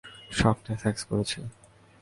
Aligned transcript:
স্বপ্নে 0.31 0.73
সেক্স 0.83 1.01
করেছি। 1.03 1.39